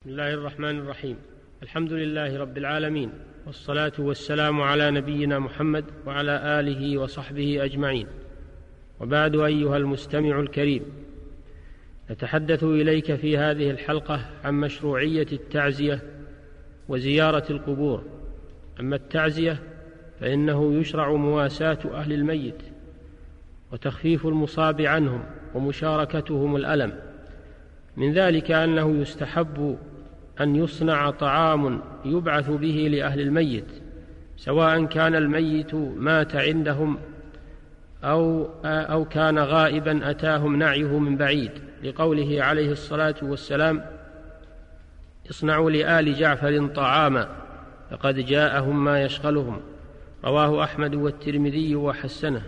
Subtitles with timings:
[0.00, 1.16] بسم الله الرحمن الرحيم.
[1.62, 3.10] الحمد لله رب العالمين
[3.46, 8.06] والصلاة والسلام على نبينا محمد وعلى آله وصحبه أجمعين.
[9.00, 10.82] وبعد أيها المستمع الكريم
[12.10, 16.02] نتحدث إليك في هذه الحلقة عن مشروعية التعزية
[16.88, 18.04] وزيارة القبور.
[18.80, 19.62] أما التعزية
[20.20, 22.62] فإنه يشرع مواساة أهل الميت
[23.72, 25.24] وتخفيف المصاب عنهم
[25.54, 26.92] ومشاركتهم الألم.
[27.96, 29.78] من ذلك أنه يستحب
[30.40, 33.66] أن يصنع طعام يبعث به لأهل الميت
[34.36, 36.98] سواء كان الميت مات عندهم
[38.04, 41.50] أو أو كان غائبا أتاهم نعيه من بعيد.
[41.84, 43.84] لقوله عليه الصلاة والسلام
[45.30, 47.28] اصنعوا لآل جعفر طعاما
[47.90, 49.60] فقد جاءهم ما يشغلهم.
[50.24, 52.42] رواه أحمد والترمذي وحسنه.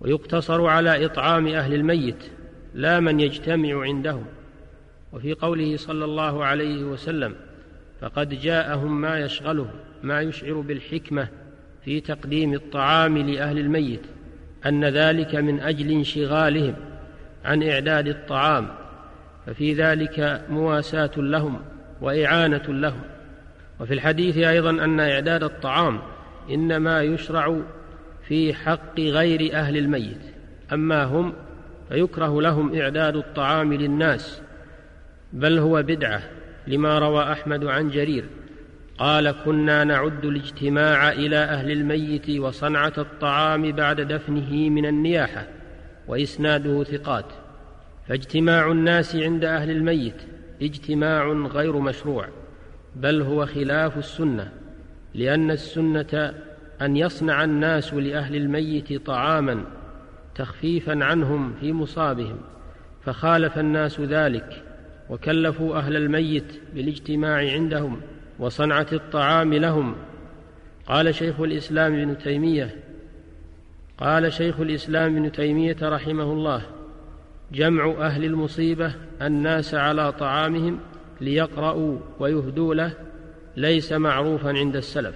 [0.00, 2.24] ويقتصر على إطعام أهل الميت
[2.74, 4.24] لا من يجتمع عندهم.
[5.12, 7.34] وفي قوله صلى الله عليه وسلم
[8.00, 9.70] فقد جاءهم ما يشغلهم
[10.02, 11.28] ما يشعر بالحكمة
[11.84, 14.02] في تقديم الطعام لأهل الميت
[14.66, 16.74] أن ذلك من أجل انشغالهم
[17.44, 18.68] عن إعداد الطعام
[19.46, 21.60] ففي ذلك مواساة لهم
[22.00, 23.00] وإعانة لهم.
[23.80, 26.00] وفي الحديث أيضا أن إعداد الطعام
[26.50, 27.56] إنما يشرع
[28.28, 30.20] في حق غير أهل الميت
[30.72, 31.32] أما هم
[31.88, 34.42] فيكره لهم إعداد الطعام للناس
[35.32, 36.22] بل هو بدعة
[36.66, 38.24] لما روى أحمد عن جرير.
[38.98, 45.46] قال كنا نعد الاجتماع إلى أهل الميت وصنعة الطعام بعد دفنه من النياحة
[46.08, 47.26] وإسناده ثقات.
[48.08, 50.14] فاجتماع الناس عند أهل الميت
[50.62, 52.28] اجتماع غير مشروع
[52.96, 54.52] بل هو خلاف السنة
[55.14, 56.34] لأن السنة
[56.82, 59.64] أن يصنع الناس لأهل الميت طعاما
[60.34, 62.38] تخفيفا عنهم في مصابهم
[63.04, 64.62] فخالف الناس ذلك
[65.10, 68.00] وكلفوا أهل الميت بالاجتماع عندهم
[68.38, 69.96] وصنعة الطعام لهم.
[70.86, 72.76] قال شيخ الإسلام ابن تيمية
[73.98, 76.62] قال شيخ الإسلام ابن تيمية رحمه الله
[77.52, 80.78] جمع أهل المصيبة الناس على طعامهم
[81.20, 82.92] ليقرأوا ويهدوا له
[83.56, 85.14] ليس معروفا عند السلف.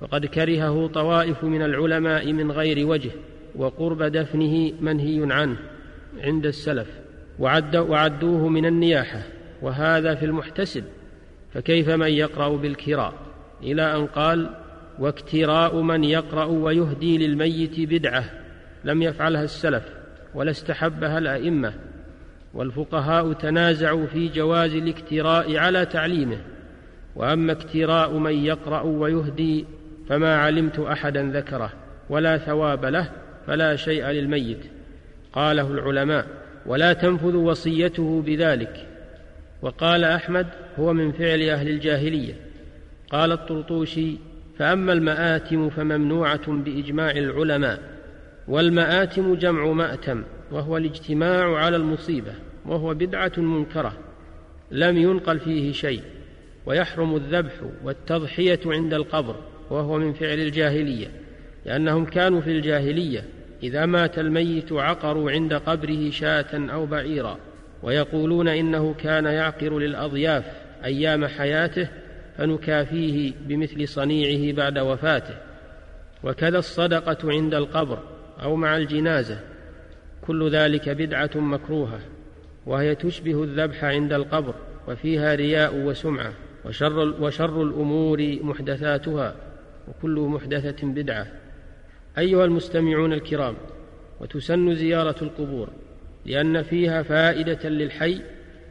[0.00, 3.10] وقد كرهه طوائف من العلماء من غير وجه
[3.56, 5.56] وقرب دفنه منهي عنه
[6.20, 7.09] عند السلف.
[7.38, 9.22] وعد وعدوه من النياحة
[9.62, 10.84] وهذا في المحتسب
[11.54, 13.14] فكيف من يقرأ بالكراء؟
[13.62, 14.50] إلى أن قال
[14.98, 18.24] واكتراء من يقرأ ويهدي للميت بدعة
[18.84, 19.82] لم يفعلها السلف
[20.34, 21.74] ولا استحبها الأئمة
[22.54, 26.38] والفقهاء تنازعوا في جواز الاكتراء على تعليمه
[27.16, 29.64] وأما اكتراء من يقرأ ويهدي
[30.08, 31.72] فما علمت أحدا ذكره
[32.10, 33.10] ولا ثواب له
[33.46, 34.58] فلا شيء للميت.
[35.32, 36.26] قاله العلماء
[36.66, 38.86] ولا تنفذ وصيته بذلك.
[39.62, 40.46] وقال أحمد
[40.78, 42.34] هو من فعل أهل الجاهلية.
[43.10, 44.16] قال الطرطوشي
[44.58, 47.80] فأما المآتم فممنوعة بإجماع العلماء
[48.48, 50.22] والمآتم جمع مأتم
[50.52, 52.32] وهو الاجتماع على المصيبة
[52.66, 53.92] وهو بدعة منكرة
[54.70, 56.02] لم ينقل فيه شيء
[56.66, 57.52] ويحرم الذبح
[57.84, 59.36] والتضحية عند القبر
[59.70, 61.10] وهو من فعل الجاهلية
[61.66, 63.24] لأنهم كانوا في الجاهلية.
[63.62, 67.38] إذا مات الميت عقروا عند قبره شاة أو بعيرا
[67.82, 70.44] ويقولون إنه كان يعقر للأضياف
[70.84, 71.88] أيام حياته
[72.38, 75.34] فنكافيه بمثل صنيعه بعد وفاته.
[76.24, 77.98] وكذا الصدقة عند القبر
[78.42, 79.40] أو مع الجنازة
[80.26, 82.00] كل ذلك بدعة مكروهة
[82.66, 84.54] وهي تشبه الذبح عند القبر
[84.88, 86.32] وفيها رياء وسمعة
[86.64, 89.34] وشر, وشر الأمور محدثاتها
[89.88, 91.26] وكل محدثة بدعة.
[92.20, 93.54] أيها المستمعون الكرام
[94.20, 95.68] وتسن زيارة القبور
[96.26, 98.20] لأن فيها فائدة للحي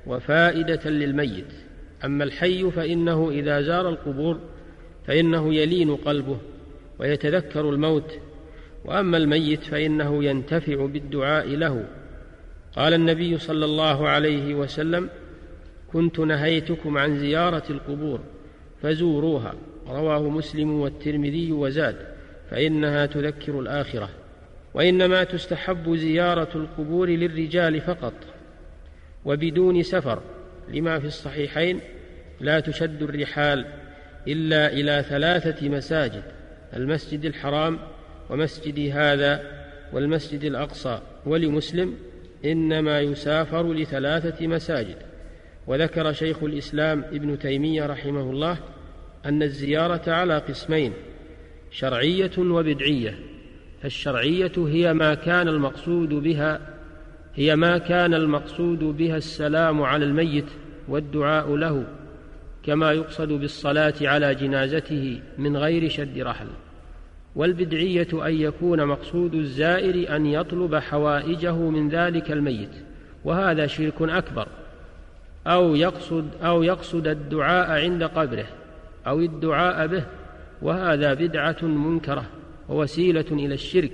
[0.08, 1.54] وفائدة للميت.
[2.06, 4.40] أما الحي فإنه إذا زار القبور
[5.08, 6.38] فإنه يلين قلبه
[7.00, 8.14] ويتذكر الموت.
[8.86, 11.86] وأما الميت فإنه ينتفع بالدعاء له.
[12.76, 15.10] قال النبي صلى الله عليه وسلم
[15.94, 18.20] كنت نهيتكم عن زيارة القبور
[18.82, 19.54] فزوروها.
[19.88, 22.19] رواه مسلم والترمذي وزاد.
[22.52, 24.10] فإنها تذكر الآخرة
[24.74, 28.14] وإنما تستحب زيارة القبور للرجال فقط
[29.26, 30.22] وبدون سفر
[30.74, 31.80] لما في الصحيحين
[32.42, 33.66] لا تشد الرحال
[34.28, 36.24] إلا إلى ثلاثة مساجد
[36.76, 37.80] المسجد الحرام
[38.30, 39.42] ومسجد هذا
[39.94, 41.96] والمسجد الأقصى ولمسلم
[42.46, 44.96] إنما يسافر لثلاثة مساجد.
[45.68, 48.58] وذكر شيخ الإسلام ابن تيمية رحمه الله
[49.26, 50.94] أن الزيارة على قسمين
[51.72, 53.20] شرعية وبدعية
[53.82, 56.60] فالشرعية هي ما كان المقصود بها
[57.36, 60.46] هي ما كان المقصود بها السلام على الميت
[60.88, 61.86] والدعاء له
[62.64, 66.48] كما يقصد بالصلاة على جنازته من غير شد رحل.
[67.36, 72.70] والبدعية أن يكون مقصود الزائر أن يطلب حوائجه من ذلك الميت
[73.26, 74.48] وهذا شرك أكبر.
[75.48, 78.46] أو يقصد أو يقصد الدعاء عند قبره
[79.08, 80.04] أو الدعاء به
[80.62, 82.26] وهذا بدعة منكرة
[82.70, 83.92] ووسيلة إلى الشرك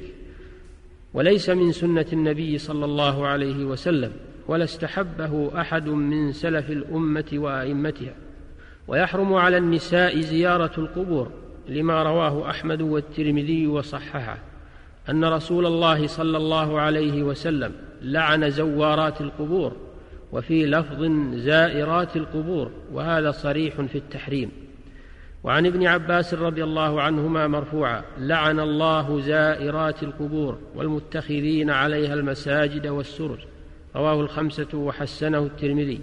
[1.13, 4.11] وليس من سنة النبي صلى الله عليه وسلم
[4.47, 8.15] ولا استحبه أحد من سلف الأمة وأئمتها.
[8.87, 11.31] ويحرم على النساء زيارة القبور
[11.69, 14.37] لما رواه أحمد والترمذي وصححه
[15.09, 17.71] أن رسول الله صلى الله عليه وسلم
[18.01, 19.75] لعن زوارات القبور
[20.31, 24.51] وفي لفظ زائرات القبور وهذا صريح في التحريم.
[25.45, 33.39] وعن ابن عباس رضي الله عنهما مرفوعا لعن الله زائرات القبور والمتخذين عليها المساجد والسرج.
[33.95, 36.01] رواه الخمسة وحسنه الترمذي.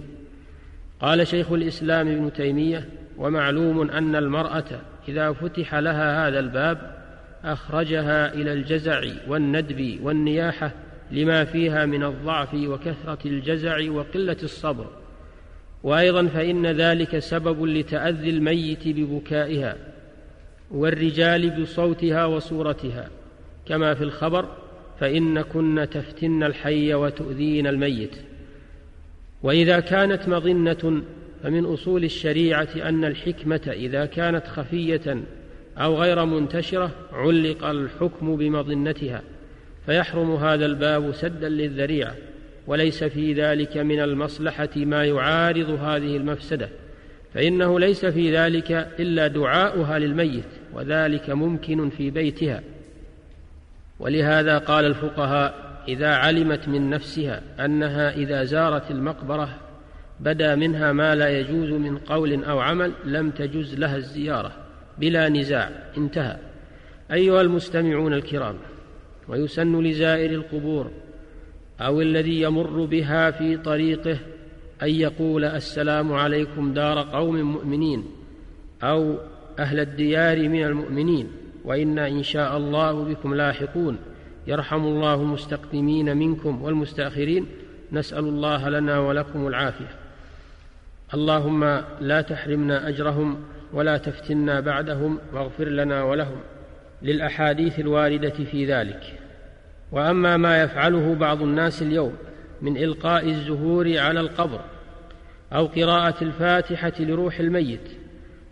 [1.01, 4.65] قال شيخ الإسلام ابن تيمية ومعلوم أن المرأة
[5.07, 6.95] إذا فتح لها هذا الباب
[7.43, 10.71] أخرجها إلى الجزع والندب والنياحة
[11.11, 14.85] لما فيها من الضعف وكثرة الجزع وقلة الصبر.
[15.83, 19.75] وأيضا فإن ذلك سبب لتأذي الميت ببكائها
[20.71, 23.09] والرجال بصوتها وصورتها.
[23.65, 24.45] كما في الخبر
[24.99, 28.15] فإن كن تفتن الحي وتؤذين الميت.
[29.43, 31.03] وإذا كانت مظنة
[31.43, 35.23] فمن أصول الشريعة أن الحكمة إذا كانت خفية
[35.77, 39.21] أو غير منتشرة علق الحكم بمظنتها.
[39.85, 42.15] فيحرم هذا الباب سدا للذريعة.
[42.67, 46.69] وليس في ذلك من المصلحة ما يعارض هذه المفسدة
[47.33, 50.43] فإنه ليس في ذلك إلا دعاؤها للميت
[50.73, 52.61] وذلك ممكن في بيتها.
[53.99, 59.49] ولهذا قال الفقهاء إذا علمت من نفسها أنها إذا زارت المقبرة
[60.19, 64.51] بدا منها ما لا يجوز من قول أو عمل لم تجز لها الزيارة
[64.97, 66.37] بلا نزاع انتهى.
[67.11, 68.55] أيها المستمعون الكرام
[69.27, 70.91] ويسن لزائر القبور
[71.83, 74.17] أو الذي يمر بها في طريقه
[74.83, 78.03] أن يقول السلام عليكم دار قوم مؤمنين
[78.83, 79.17] أو
[79.59, 81.27] أهل الديار من المؤمنين
[81.65, 83.97] وأنا إن شاء الله بكم لاحقون
[84.47, 87.45] يرحم الله المستقدمين منكم والمستأخرين
[87.91, 89.95] نسأل الله لنا ولكم العافية
[91.13, 91.63] اللهم
[92.01, 93.37] لا تحرمنا أجرهم
[93.73, 96.37] ولا تفتنا بعدهم واغفر لنا ولهم
[97.01, 99.22] للأحاديث الواردة في ذلك
[99.93, 102.13] وأما ما يفعله بعض الناس اليوم
[102.61, 104.61] من إلقاء الزهور على القبر
[105.53, 107.89] أو قراءة الفاتحة لروح الميت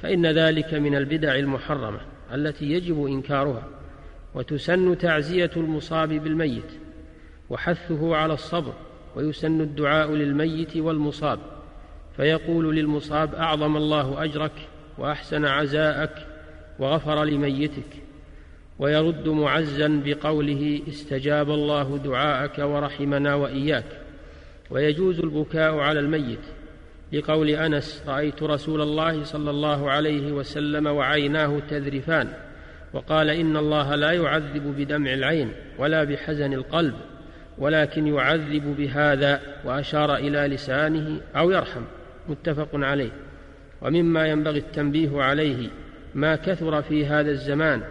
[0.01, 1.99] فإن ذلك من البدع المحرمة
[2.33, 3.67] التي يجب إنكارها
[4.35, 6.71] وتسن تعزية المصاب بالميت
[7.49, 8.73] وحثه على الصبر
[9.15, 11.39] ويسن الدعاء للميت والمصاب
[12.17, 14.51] فيقول للمصاب أعظم الله أجرك
[14.97, 16.27] وأحسن عزاءك
[16.79, 18.10] وغفر لميتك.
[18.81, 23.85] ويرد معزا بقوله استجاب الله دعاءك ورحمنا وإياك.
[24.69, 26.39] ويجوز البكاء على الميت.
[27.13, 32.27] لقول أنس رأيت رسول الله صلى الله عليه وسلم وعيناه تذرفان.
[32.93, 36.93] وقال إن الله لا يعذب بدمع العين ولا بحزن القلب
[37.57, 41.83] ولكن يعذب بهذا وأشار إلى لسانه أو يرحم.
[42.29, 43.11] متفق عليه.
[43.81, 45.69] ومما ينبغي التنبيه عليه
[46.15, 47.81] ما كثر في هذا الزمان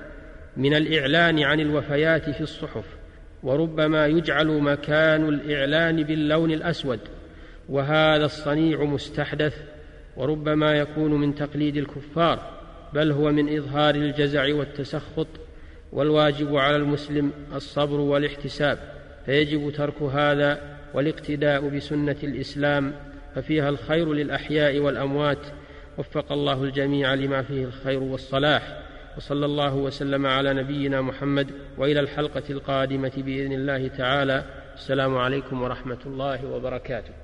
[0.56, 2.84] من الإعلان عن الوفيات في الصحف
[3.42, 7.00] وربما يجعل مكان الإعلان باللون الأسود
[7.68, 9.56] وهذا الصنيع مستحدث
[10.16, 12.60] وربما يكون من تقليد الكفار
[12.94, 15.26] بل هو من إظهار الجزع والتسخط
[15.92, 18.78] والواجب على المسلم الصبر والاحتساب
[19.26, 20.60] فيجب ترك هذا
[20.94, 22.92] والاقتداء بسنة الإسلام
[23.34, 25.38] ففيها الخير للأحياء والأموات
[25.98, 28.89] وفق الله الجميع لما فيه الخير والصلاح.
[29.16, 34.44] وصلى الله وسلم على نبينا محمد وإلى الحلقة القادمة بإذن الله تعالى.
[34.74, 37.20] السلام عليكم ورحمة الله وبركاته.